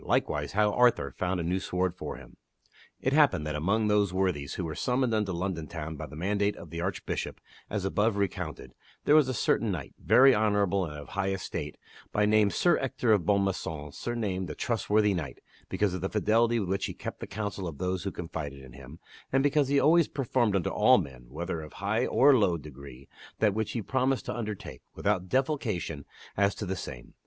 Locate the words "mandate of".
6.15-6.71